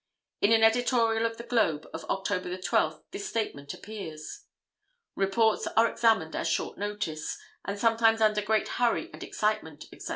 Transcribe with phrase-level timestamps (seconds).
[0.41, 4.45] In an editorial of the Globe of October 12th, this statement appears:
[5.13, 10.07] 'Reports are examined at short notice, and sometimes under great hurry and excitement, etc.